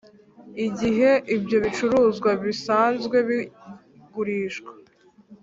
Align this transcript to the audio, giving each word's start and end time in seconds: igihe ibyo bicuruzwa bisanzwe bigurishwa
igihe 0.67 1.09
ibyo 1.35 1.57
bicuruzwa 1.63 2.29
bisanzwe 2.43 3.17
bigurishwa 3.27 4.71